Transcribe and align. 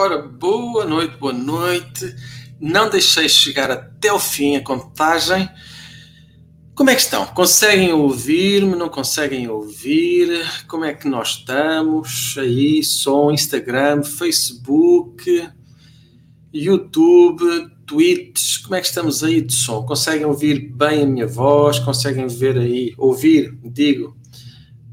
Ora, 0.00 0.22
boa 0.22 0.84
noite, 0.84 1.16
boa 1.16 1.32
noite. 1.32 2.14
Não 2.60 2.88
deixei 2.88 3.28
chegar 3.28 3.68
até 3.68 4.12
o 4.12 4.18
fim 4.20 4.54
a 4.54 4.62
contagem. 4.62 5.50
Como 6.72 6.88
é 6.88 6.94
que 6.94 7.00
estão? 7.00 7.26
Conseguem 7.26 7.92
ouvir-me? 7.92 8.76
Não 8.76 8.88
conseguem 8.88 9.48
ouvir? 9.48 10.40
Como 10.68 10.84
é 10.84 10.94
que 10.94 11.08
nós 11.08 11.30
estamos? 11.30 12.36
Aí, 12.38 12.84
som, 12.84 13.32
Instagram, 13.32 14.04
Facebook, 14.04 15.50
YouTube, 16.54 17.68
tweets. 17.84 18.56
Como 18.58 18.76
é 18.76 18.80
que 18.80 18.86
estamos 18.86 19.24
aí 19.24 19.40
de 19.40 19.52
som? 19.52 19.84
Conseguem 19.84 20.26
ouvir 20.26 20.60
bem 20.60 21.02
a 21.02 21.06
minha 21.06 21.26
voz? 21.26 21.80
Conseguem 21.80 22.28
ver 22.28 22.56
aí, 22.56 22.94
ouvir, 22.96 23.58
digo, 23.64 24.16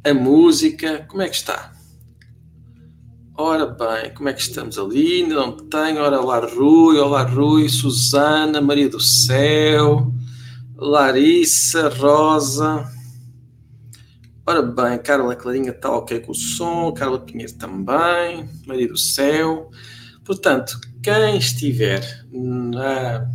a 0.03 0.15
música? 0.15 1.05
Como 1.07 1.21
é 1.21 1.29
que 1.29 1.35
está? 1.35 1.74
Ora 3.37 3.65
bem, 3.65 4.13
como 4.13 4.29
é 4.29 4.33
que 4.33 4.39
estamos 4.39 4.77
ali? 4.79 5.23
Ainda 5.23 5.35
não 5.35 5.57
tenho. 5.57 5.97
Ora 5.97 6.21
lá, 6.21 6.39
Rui, 6.39 6.97
olá, 6.97 7.23
Rui, 7.23 7.67
Susana, 7.67 8.61
Maria 8.61 8.87
do 8.87 9.01
Céu, 9.01 10.09
Larissa, 10.77 11.89
Rosa. 11.89 12.89
Ora 14.47 14.61
bem, 14.61 14.97
Carla 14.99 15.35
Clarinha 15.35 15.71
está 15.71 15.91
ok 15.91 16.21
com 16.21 16.31
o 16.31 16.35
som, 16.35 16.93
Carla 16.93 17.19
Pinheiro 17.19 17.51
também, 17.55 18.49
Maria 18.65 18.87
do 18.87 18.97
Céu. 18.97 19.69
Portanto, 20.23 20.79
quem 21.03 21.37
estiver 21.37 22.25
na 22.31 23.29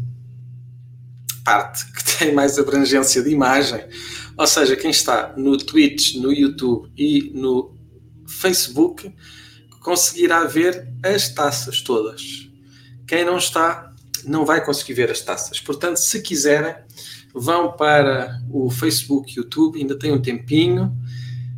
parte 1.44 1.93
que 1.93 2.19
tem 2.19 2.34
mais 2.34 2.59
abrangência 2.59 3.22
de 3.22 3.28
imagem, 3.28 3.84
ou 4.34 4.47
seja, 4.47 4.75
quem 4.77 4.91
está 4.91 5.34
no 5.37 5.59
Twitch, 5.59 6.15
no 6.15 6.33
YouTube 6.33 6.91
e 6.97 7.31
no 7.34 7.77
Facebook, 8.27 9.15
conseguirá 9.80 10.44
ver 10.44 10.88
as 11.02 11.28
taças 11.28 11.80
todas. 11.80 12.48
Quem 13.06 13.24
não 13.24 13.38
está, 13.38 13.92
não 14.24 14.44
vai 14.44 14.64
conseguir 14.64 14.94
ver 14.94 15.10
as 15.10 15.20
taças. 15.20 15.58
Portanto, 15.58 15.96
se 15.96 16.20
quiserem, 16.22 16.74
vão 17.34 17.72
para 17.72 18.41
o 18.50 18.70
Facebook, 18.70 19.34
YouTube, 19.36 19.80
ainda 19.80 19.98
tem 19.98 20.12
um 20.12 20.22
tempinho. 20.22 20.96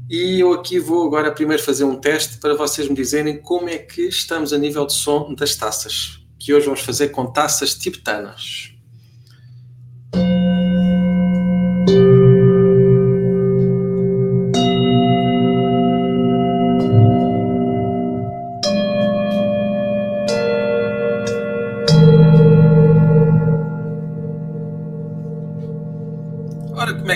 E 0.09 0.41
eu 0.41 0.53
aqui 0.53 0.79
vou 0.79 1.07
agora 1.07 1.33
primeiro 1.33 1.63
fazer 1.63 1.85
um 1.85 1.97
teste 1.97 2.39
para 2.39 2.55
vocês 2.55 2.89
me 2.89 2.95
dizerem 2.95 3.41
como 3.41 3.69
é 3.69 3.79
que 3.79 4.03
estamos 4.03 4.53
a 4.53 4.59
nível 4.59 4.87
de 4.87 4.95
som 4.95 5.35
das 5.35 5.57
taças. 5.57 6.21
Que 6.39 6.53
hoje 6.53 6.67
vamos 6.67 6.81
fazer 6.81 7.09
com 7.09 7.27
taças 7.27 7.75
tibetanas. 7.75 8.72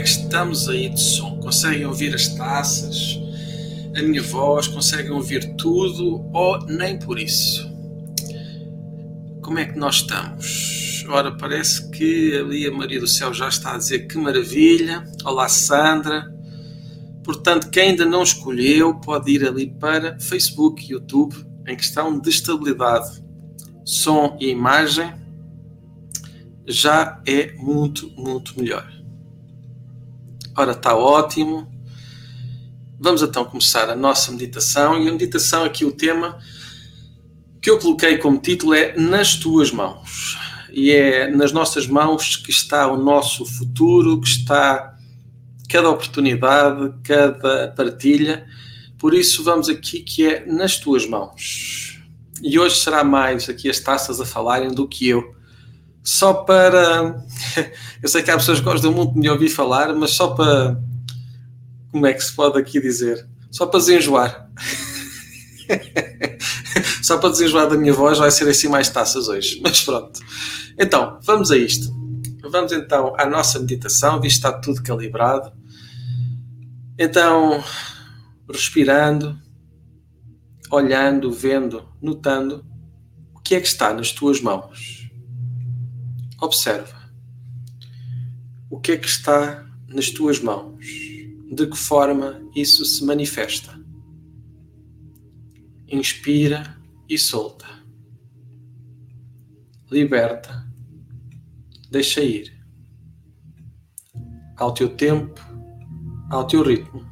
Estamos 0.04 0.68
aí 0.68 0.88
de 0.88 1.00
som. 1.00 1.38
Conseguem 1.40 1.86
ouvir 1.86 2.14
as 2.14 2.28
taças, 2.28 3.18
a 3.96 4.02
minha 4.02 4.22
voz, 4.22 4.68
conseguem 4.68 5.10
ouvir 5.10 5.54
tudo 5.56 6.28
ou 6.32 6.58
nem 6.66 6.98
por 6.98 7.18
isso? 7.18 7.70
Como 9.42 9.58
é 9.58 9.64
que 9.64 9.78
nós 9.78 9.96
estamos? 9.96 11.04
Ora, 11.08 11.30
parece 11.36 11.88
que 11.90 12.36
ali 12.36 12.66
a 12.66 12.72
Maria 12.72 12.98
do 12.98 13.06
Céu 13.06 13.32
já 13.32 13.48
está 13.48 13.74
a 13.74 13.78
dizer 13.78 14.08
que 14.08 14.18
maravilha. 14.18 15.04
Olá, 15.24 15.48
Sandra. 15.48 16.34
Portanto, 17.22 17.70
quem 17.70 17.90
ainda 17.90 18.04
não 18.04 18.22
escolheu 18.22 18.94
pode 19.00 19.30
ir 19.30 19.46
ali 19.46 19.70
para 19.70 20.18
Facebook, 20.18 20.92
YouTube, 20.92 21.34
em 21.66 21.76
questão 21.76 22.18
de 22.18 22.28
estabilidade, 22.28 23.22
som 23.84 24.36
e 24.40 24.48
imagem, 24.48 25.12
já 26.66 27.20
é 27.26 27.52
muito, 27.54 28.10
muito 28.16 28.58
melhor. 28.58 28.95
Ora, 30.58 30.72
está 30.72 30.96
ótimo. 30.96 31.70
Vamos 32.98 33.20
então 33.20 33.44
começar 33.44 33.90
a 33.90 33.94
nossa 33.94 34.32
meditação. 34.32 35.02
E 35.02 35.06
a 35.06 35.12
meditação, 35.12 35.64
aqui 35.64 35.84
o 35.84 35.92
tema 35.92 36.38
que 37.60 37.68
eu 37.68 37.78
coloquei 37.78 38.16
como 38.16 38.38
título 38.38 38.72
é 38.72 38.96
Nas 38.96 39.34
tuas 39.34 39.70
mãos. 39.70 40.38
E 40.72 40.92
é 40.92 41.30
nas 41.30 41.52
nossas 41.52 41.86
mãos 41.86 42.36
que 42.36 42.50
está 42.50 42.90
o 42.90 42.96
nosso 42.96 43.44
futuro, 43.44 44.18
que 44.18 44.28
está 44.28 44.96
cada 45.68 45.90
oportunidade, 45.90 46.94
cada 47.04 47.68
partilha. 47.68 48.46
Por 48.98 49.12
isso, 49.12 49.44
vamos 49.44 49.68
aqui 49.68 50.00
que 50.00 50.26
é 50.26 50.46
nas 50.46 50.78
tuas 50.78 51.06
mãos. 51.06 52.00
E 52.42 52.58
hoje 52.58 52.76
será 52.76 53.04
mais 53.04 53.46
aqui 53.50 53.68
as 53.68 53.80
taças 53.80 54.22
a 54.22 54.24
falarem 54.24 54.72
do 54.72 54.88
que 54.88 55.06
eu 55.06 55.35
só 56.06 56.32
para. 56.32 57.26
Eu 58.00 58.08
sei 58.08 58.22
que 58.22 58.30
há 58.30 58.36
pessoas 58.36 58.60
que 58.60 58.64
gostam 58.64 58.92
muito 58.92 59.14
de 59.14 59.18
me 59.18 59.28
ouvir 59.28 59.48
falar, 59.48 59.92
mas 59.92 60.12
só 60.12 60.28
para. 60.28 60.80
Como 61.90 62.06
é 62.06 62.14
que 62.14 62.22
se 62.22 62.32
pode 62.32 62.56
aqui 62.58 62.80
dizer? 62.80 63.26
Só 63.50 63.66
para 63.66 63.80
desenjoar. 63.80 64.48
só 67.02 67.18
para 67.18 67.30
desenjoar 67.30 67.68
da 67.68 67.76
minha 67.76 67.92
voz, 67.92 68.18
vai 68.18 68.30
ser 68.30 68.48
assim 68.48 68.68
mais 68.68 68.88
taças 68.88 69.26
hoje. 69.28 69.60
Mas 69.62 69.82
pronto. 69.82 70.20
Então, 70.78 71.18
vamos 71.24 71.50
a 71.50 71.56
isto. 71.56 71.92
Vamos 72.48 72.70
então 72.70 73.12
à 73.18 73.26
nossa 73.26 73.58
meditação, 73.58 74.20
visto 74.20 74.36
está 74.36 74.52
tudo 74.52 74.82
calibrado. 74.84 75.50
Então, 76.96 77.64
respirando, 78.48 79.36
olhando, 80.70 81.32
vendo, 81.32 81.88
notando 82.00 82.64
o 83.34 83.40
que 83.40 83.56
é 83.56 83.60
que 83.60 83.66
está 83.66 83.92
nas 83.92 84.12
tuas 84.12 84.40
mãos 84.40 85.05
Observa. 86.40 87.10
O 88.68 88.78
que 88.78 88.92
é 88.92 88.96
que 88.96 89.06
está 89.06 89.66
nas 89.88 90.10
tuas 90.10 90.40
mãos? 90.40 90.84
De 91.50 91.66
que 91.66 91.76
forma 91.76 92.42
isso 92.54 92.84
se 92.84 93.04
manifesta? 93.04 93.80
Inspira 95.88 96.76
e 97.08 97.16
solta. 97.16 97.66
Liberta. 99.90 100.66
Deixa 101.90 102.20
ir. 102.20 102.52
Ao 104.56 104.74
teu 104.74 104.88
tempo, 104.94 105.40
ao 106.30 106.46
teu 106.46 106.62
ritmo. 106.62 107.06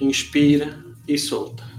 Inspira 0.00 0.82
e 1.06 1.18
solta. 1.18 1.73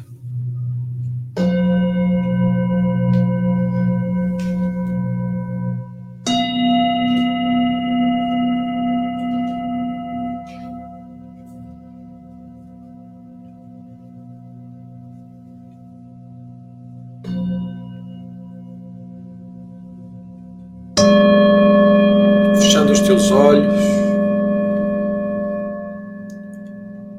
Teus 23.05 23.29
olhos, 23.29 23.83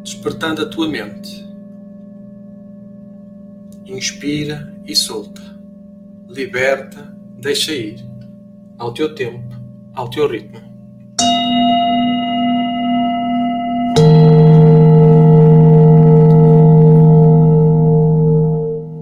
despertando 0.03 0.63
a 0.63 0.67
tua 0.67 0.89
mente. 0.89 1.47
Inspira 3.85 4.75
e 4.85 4.97
solta. 4.97 5.41
Liberta, 6.29 7.17
deixa 7.39 7.73
ir. 7.73 8.05
Ao 8.77 8.93
teu 8.93 9.15
tempo, 9.15 9.55
ao 9.95 10.11
teu 10.11 10.27
ritmo. 10.29 10.61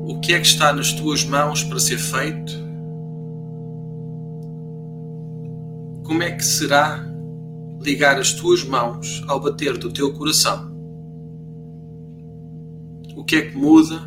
O 0.06 0.20
que 0.20 0.34
é 0.34 0.38
que 0.38 0.46
está 0.46 0.70
nas 0.74 0.92
tuas 0.92 1.24
mãos 1.24 1.64
para 1.64 1.80
ser 1.80 1.96
feito? 1.96 2.63
Como 6.04 6.22
é 6.22 6.30
que 6.30 6.44
será 6.44 7.02
ligar 7.80 8.18
as 8.18 8.34
tuas 8.34 8.62
mãos 8.62 9.24
ao 9.26 9.40
bater 9.40 9.78
do 9.78 9.90
teu 9.90 10.12
coração? 10.12 10.70
O 13.16 13.24
que 13.24 13.36
é 13.36 13.50
que 13.50 13.56
muda? 13.56 14.00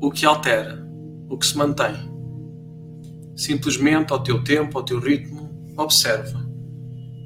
O 0.00 0.10
que 0.10 0.26
altera? 0.26 0.86
O 1.28 1.38
que 1.38 1.46
se 1.46 1.56
mantém? 1.56 1.94
Simplesmente 3.34 4.12
ao 4.12 4.22
teu 4.22 4.44
tempo, 4.44 4.78
ao 4.78 4.84
teu 4.84 5.00
ritmo, 5.00 5.50
observa, 5.76 6.46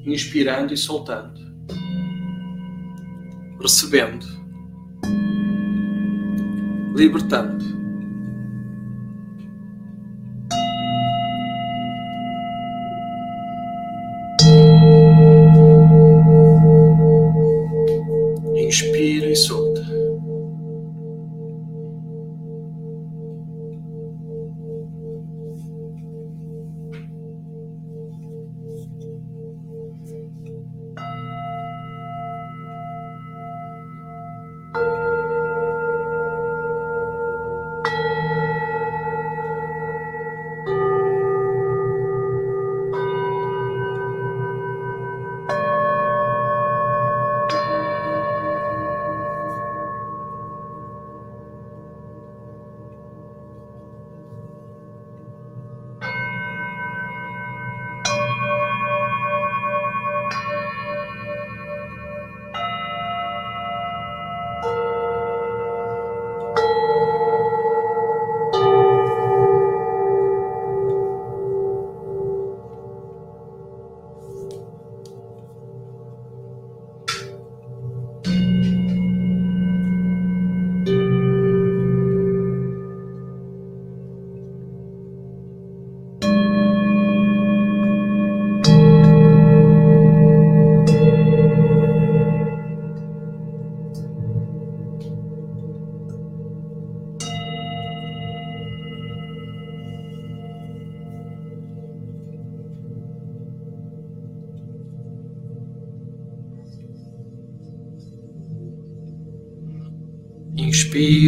inspirando 0.07 0.73
e 0.73 0.77
soltando, 0.77 1.41
recebendo, 3.61 4.27
libertando. 6.95 7.80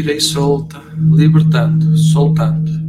E 0.05 0.21
solta, 0.21 0.83
libertando, 0.97 1.97
soltando. 1.97 2.82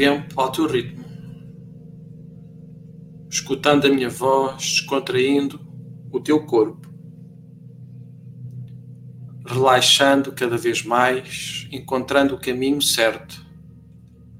Tempo, 0.00 0.40
ao 0.40 0.50
teu 0.50 0.66
ritmo, 0.66 1.04
escutando 3.28 3.86
a 3.86 3.90
minha 3.90 4.08
voz, 4.08 4.56
descontraindo 4.56 5.60
o 6.10 6.18
teu 6.18 6.46
corpo, 6.46 6.88
relaxando 9.44 10.32
cada 10.32 10.56
vez 10.56 10.82
mais, 10.82 11.68
encontrando 11.70 12.34
o 12.34 12.40
caminho 12.40 12.80
certo, 12.80 13.46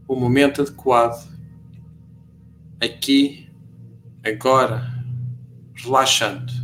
o 0.08 0.16
momento 0.16 0.62
adequado, 0.62 1.30
aqui, 2.80 3.46
agora, 4.24 5.04
relaxando. 5.74 6.54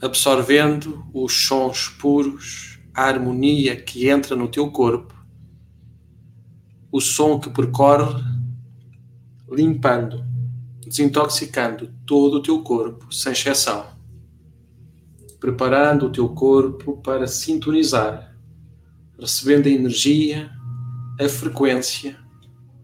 Absorvendo 0.00 1.06
os 1.14 1.46
sons 1.46 1.88
puros 1.88 2.71
a 2.94 3.04
harmonia 3.04 3.76
que 3.76 4.08
entra 4.08 4.36
no 4.36 4.48
teu 4.48 4.70
corpo, 4.70 5.14
o 6.90 7.00
som 7.00 7.40
que 7.40 7.48
percorre, 7.48 8.22
limpando, 9.50 10.24
desintoxicando 10.86 11.92
todo 12.06 12.34
o 12.34 12.42
teu 12.42 12.62
corpo, 12.62 13.12
sem 13.12 13.32
exceção, 13.32 13.86
preparando 15.40 16.06
o 16.06 16.12
teu 16.12 16.28
corpo 16.28 16.98
para 16.98 17.26
sintonizar, 17.26 18.36
recebendo 19.18 19.66
a 19.66 19.70
energia, 19.70 20.50
a 21.18 21.28
frequência, 21.28 22.18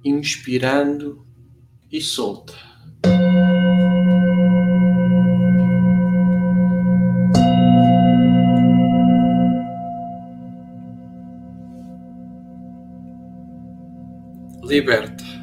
inspirando 0.05 1.27
e 1.91 2.01
solta. 2.01 2.55
Liberta. 14.69 15.38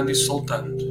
Libertando 0.00 0.10
e 0.10 0.14
soltando. 0.14 0.90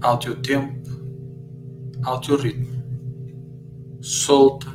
Ao 0.00 0.18
teu 0.18 0.40
tempo, 0.40 0.88
ao 2.04 2.20
teu 2.20 2.36
ritmo. 2.36 2.80
Solta, 4.00 4.66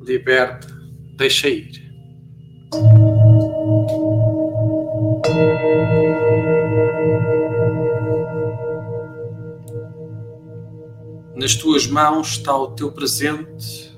liberta, 0.00 0.68
deixa 1.16 1.48
ir. 1.48 1.82
Nas 11.34 11.56
tuas 11.56 11.88
mãos 11.88 12.28
está 12.28 12.56
o 12.56 12.68
teu 12.68 12.92
presente 12.92 13.92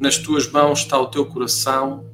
nas 0.00 0.16
tuas 0.16 0.50
mãos 0.50 0.78
está 0.78 0.98
o 0.98 1.08
teu 1.08 1.26
coração. 1.26 2.09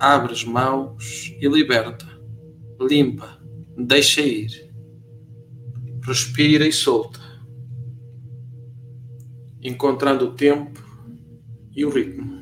Abre 0.00 0.32
as 0.32 0.42
mãos 0.42 1.36
e 1.38 1.46
liberta, 1.46 2.06
limpa, 2.80 3.38
deixa 3.76 4.22
ir. 4.22 4.72
Respira 6.02 6.66
e 6.66 6.72
solta, 6.72 7.20
encontrando 9.60 10.24
o 10.24 10.34
tempo 10.34 10.82
e 11.76 11.84
o 11.84 11.90
ritmo. 11.90 12.39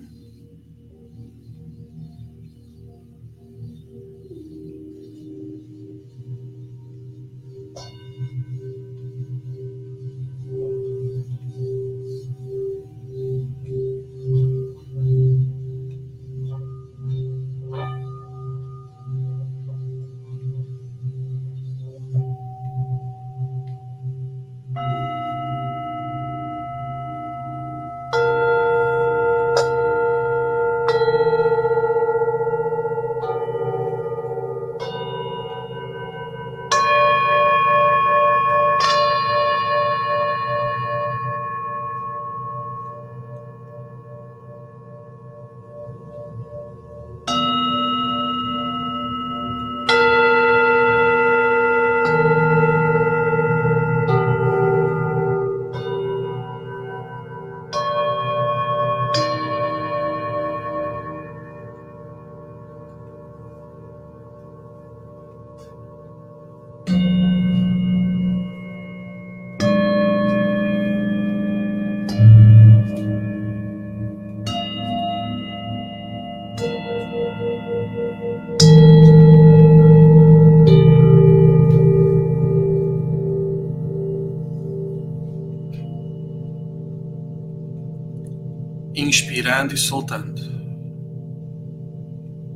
Inspirando 89.59 89.75
e 89.75 89.77
soltando. 89.77 90.43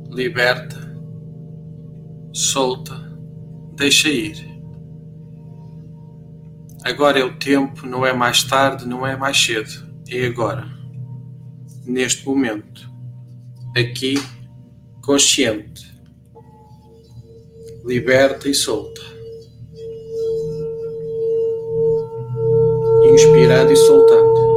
Liberta, 0.09 0.77
solta, 2.31 2.93
deixa 3.75 4.09
ir. 4.09 4.37
Agora 6.83 7.19
é 7.19 7.23
o 7.23 7.37
tempo, 7.37 7.85
não 7.85 8.05
é 8.05 8.13
mais 8.13 8.43
tarde, 8.43 8.87
não 8.87 9.05
é 9.05 9.15
mais 9.15 9.37
cedo, 9.37 9.69
é 10.09 10.25
agora, 10.25 10.65
neste 11.85 12.25
momento, 12.25 12.89
aqui, 13.75 14.15
consciente. 15.01 15.93
Liberta 17.85 18.47
e 18.47 18.53
solta. 18.53 19.01
Inspirando 23.11 23.71
e 23.71 23.75
soltando. 23.75 24.52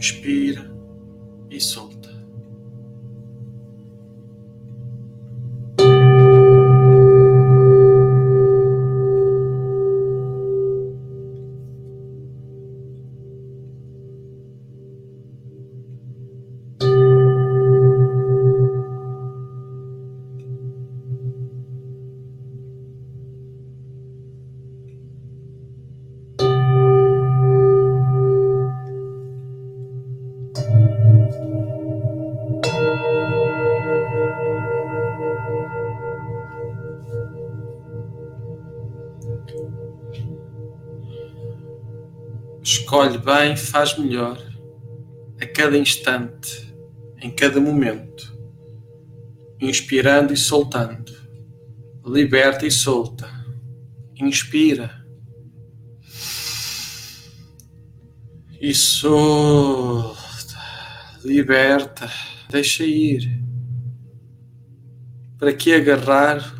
Inspira 0.00 0.39
Escolhe 42.90 43.18
bem, 43.18 43.56
faz 43.56 43.96
melhor, 43.96 44.36
a 45.40 45.46
cada 45.46 45.78
instante, 45.78 46.74
em 47.22 47.30
cada 47.30 47.60
momento, 47.60 48.36
inspirando 49.60 50.32
e 50.32 50.36
soltando, 50.36 51.12
liberta 52.04 52.66
e 52.66 52.70
solta, 52.72 53.30
inspira. 54.16 55.06
E 58.60 58.74
solta, 58.74 60.58
liberta, 61.22 62.10
deixa 62.48 62.82
ir. 62.82 63.40
Para 65.38 65.52
que 65.52 65.72
agarrar? 65.72 66.56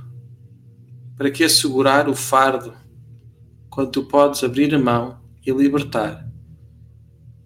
Para 1.17 1.29
que 1.29 1.43
assegurar 1.43 2.09
o 2.09 2.15
fardo? 2.15 2.73
Quando 3.69 3.91
tu 3.91 4.05
podes 4.05 4.45
abrir 4.45 4.73
a 4.73 4.79
mão 4.79 5.19
e 5.51 5.63
libertar? 5.63 6.29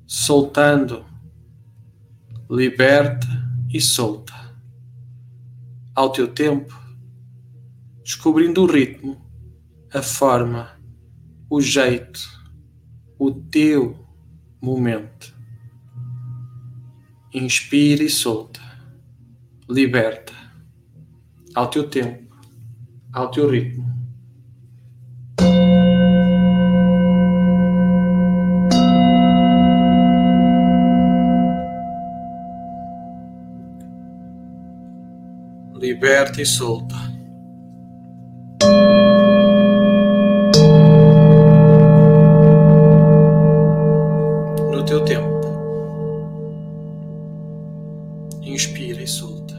Soltando, 0.07 1.05
liberta 2.51 3.27
e 3.73 3.81
solta. 3.81 4.35
Ao 5.95 6.11
teu 6.11 6.29
tempo, 6.29 6.79
descobrindo 8.03 8.63
o 8.63 8.67
ritmo, 8.67 9.21
a 9.93 10.03
forma, 10.03 10.71
o 11.49 11.61
jeito, 11.61 12.21
o 13.19 13.31
teu 13.33 14.07
momento. 14.61 15.35
Inspira 17.33 18.03
e 18.03 18.11
solta. 18.11 18.61
Liberta 19.69 20.33
ao 21.55 21.69
teu 21.71 21.89
tempo, 21.89 22.37
ao 23.13 23.31
teu 23.31 23.49
ritmo. 23.49 24.04
Liberta 35.95 36.43
e 36.43 36.45
solta. 36.45 36.97
No 44.73 44.85
teu 44.85 45.05
tempo. 45.05 45.41
Inspira 48.43 49.03
e 49.03 49.07
solta. 49.07 49.55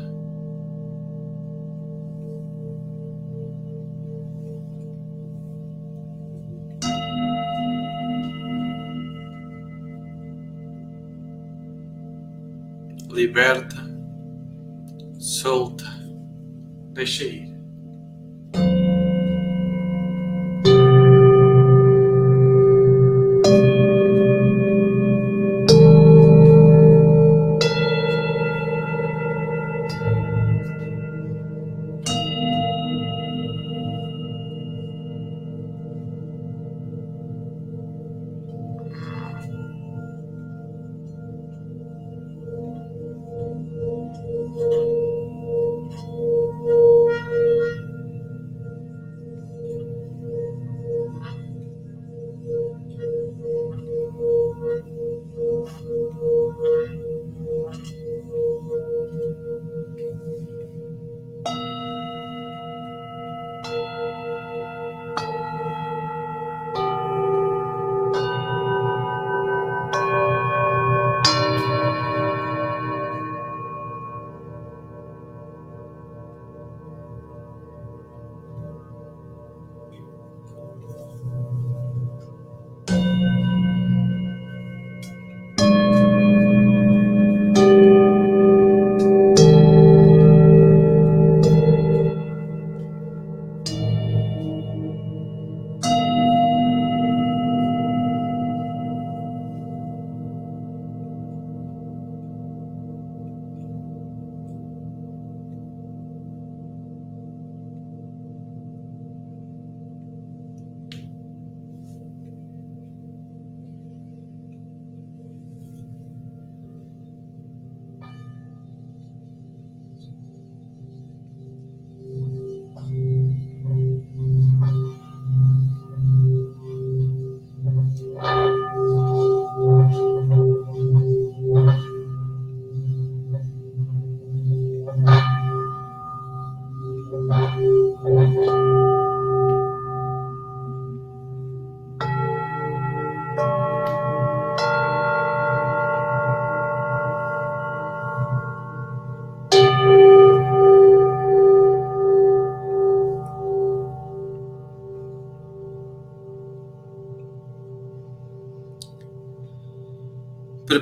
Liberta, 13.10 13.78
solta, 15.18 15.95
deixa 16.96 17.26
ir. 17.26 17.55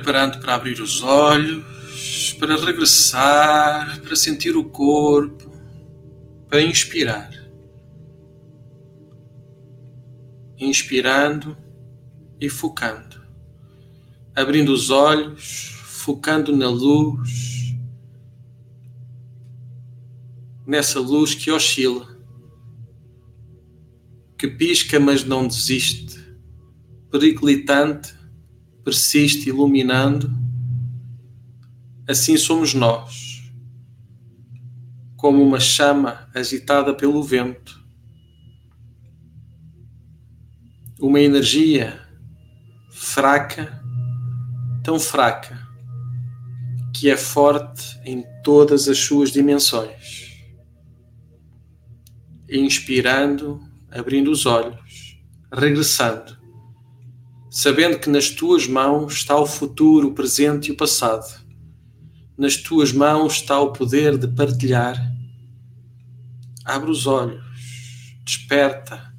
Preparando 0.04 0.38
para 0.38 0.54
abrir 0.54 0.82
os 0.82 1.02
olhos, 1.02 2.34
para 2.38 2.62
regressar, 2.62 4.02
para 4.02 4.14
sentir 4.14 4.54
o 4.54 4.64
corpo, 4.64 5.50
para 6.46 6.60
inspirar. 6.60 7.30
Inspirando 10.58 11.56
e 12.38 12.50
focando. 12.50 13.24
Abrindo 14.36 14.74
os 14.74 14.90
olhos, 14.90 15.74
focando 15.86 16.54
na 16.54 16.68
luz, 16.68 17.74
nessa 20.66 21.00
luz 21.00 21.34
que 21.34 21.50
oscila, 21.50 22.14
que 24.36 24.48
pisca, 24.48 25.00
mas 25.00 25.24
não 25.24 25.46
desiste, 25.46 26.22
periclitante 27.10 28.23
persiste 28.84 29.48
iluminando, 29.48 30.30
assim 32.06 32.36
somos 32.36 32.74
nós, 32.74 33.50
como 35.16 35.42
uma 35.42 35.58
chama 35.58 36.28
agitada 36.34 36.94
pelo 36.94 37.22
vento, 37.22 37.82
uma 41.00 41.18
energia 41.18 41.98
fraca, 42.90 43.82
tão 44.82 45.00
fraca, 45.00 45.66
que 46.94 47.08
é 47.08 47.16
forte 47.16 47.98
em 48.04 48.22
todas 48.42 48.86
as 48.86 48.98
suas 48.98 49.30
dimensões. 49.30 50.30
Inspirando, 52.48 53.60
abrindo 53.90 54.30
os 54.30 54.44
olhos, 54.44 55.18
regressando 55.50 56.43
sabendo 57.54 58.00
que 58.00 58.10
nas 58.10 58.30
tuas 58.30 58.66
mãos 58.66 59.12
está 59.12 59.38
o 59.38 59.46
futuro, 59.46 60.08
o 60.08 60.12
presente 60.12 60.70
e 60.70 60.72
o 60.72 60.76
passado. 60.76 61.40
Nas 62.36 62.56
tuas 62.56 62.92
mãos 62.92 63.34
está 63.34 63.60
o 63.60 63.72
poder 63.72 64.18
de 64.18 64.26
partilhar. 64.26 64.96
Abre 66.64 66.90
os 66.90 67.06
olhos, 67.06 67.44
desperta 68.24 69.14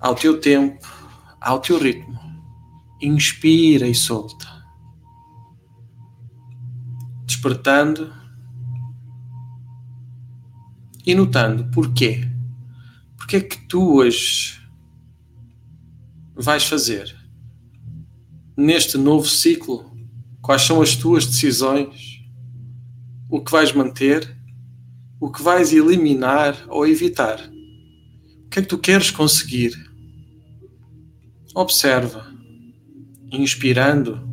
ao 0.00 0.16
teu 0.16 0.40
tempo, 0.40 0.84
ao 1.40 1.60
teu 1.60 1.78
ritmo. 1.78 2.18
Inspira 3.00 3.86
e 3.86 3.94
solta. 3.94 4.48
Despertando 7.24 8.12
e 11.06 11.14
notando 11.14 11.70
porquê. 11.70 12.28
Porquê 13.16 13.36
é 13.36 13.40
que 13.40 13.68
tu 13.68 13.98
hoje 13.98 14.61
vais 16.34 16.64
fazer 16.64 17.14
neste 18.56 18.96
novo 18.96 19.28
ciclo? 19.28 19.90
Quais 20.40 20.62
são 20.62 20.82
as 20.82 20.96
tuas 20.96 21.26
decisões? 21.26 22.20
O 23.28 23.40
que 23.40 23.52
vais 23.52 23.72
manter? 23.72 24.36
O 25.20 25.30
que 25.30 25.42
vais 25.42 25.72
eliminar 25.72 26.56
ou 26.68 26.86
evitar? 26.86 27.40
O 28.44 28.48
que 28.48 28.58
é 28.58 28.62
que 28.62 28.68
tu 28.68 28.78
queres 28.78 29.10
conseguir? 29.10 29.72
Observa, 31.54 32.26
inspirando, 33.30 34.28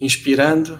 inspirando 0.00 0.78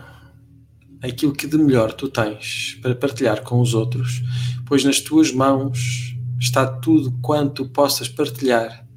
aquilo 1.03 1.33
que 1.33 1.47
de 1.47 1.59
melhor 1.59 1.93
tu 1.93 2.09
tens 2.09 2.79
para 2.81 2.95
partilhar 2.95 3.43
com 3.43 3.61
os 3.61 3.75
outros, 3.75 4.23
pois 4.67 4.85
nas 4.85 5.01
tuas 5.01 5.33
mãos 5.33 6.17
está 6.41 6.67
tudo 6.67 7.13
quanto 7.21 7.69
possas 7.69 8.09
partilhar 8.09 8.88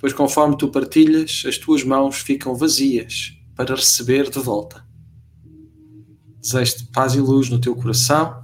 pois 0.00 0.14
conforme 0.14 0.56
tu 0.56 0.68
partilhas, 0.68 1.44
as 1.46 1.58
tuas 1.58 1.84
mãos 1.84 2.16
ficam 2.16 2.54
vazias 2.54 3.34
para 3.54 3.76
receber 3.76 4.30
de 4.30 4.38
volta. 4.38 4.82
Desejo-te 6.40 6.86
paz 6.86 7.14
e 7.14 7.20
luz 7.20 7.50
no 7.50 7.60
teu 7.60 7.76
coração. 7.76 8.42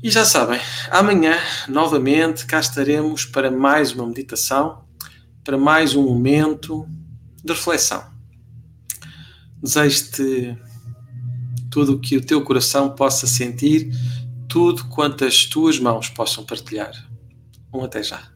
E 0.00 0.08
já 0.08 0.24
sabem, 0.24 0.60
amanhã, 0.90 1.36
novamente, 1.68 2.46
cá 2.46 2.60
estaremos 2.60 3.24
para 3.24 3.50
mais 3.50 3.92
uma 3.92 4.06
meditação, 4.06 4.84
para 5.42 5.58
mais 5.58 5.96
um 5.96 6.02
momento 6.02 6.86
de 7.42 7.52
reflexão. 7.52 8.04
Desejo-te 9.60 10.56
tudo 11.70 11.94
o 11.94 11.98
que 11.98 12.16
o 12.18 12.24
teu 12.24 12.40
coração 12.44 12.90
possa 12.90 13.26
sentir, 13.26 13.90
tudo 14.48 14.84
quanto 14.84 15.24
as 15.24 15.46
tuas 15.46 15.80
mãos 15.80 16.08
possam 16.08 16.44
partilhar. 16.44 16.92
Um 17.72 17.82
até 17.82 18.00
já. 18.00 18.33